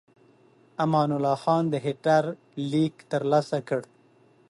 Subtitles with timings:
[0.83, 2.23] امان الله خان د هیټلر
[2.71, 3.81] لیک ترلاسه کړ.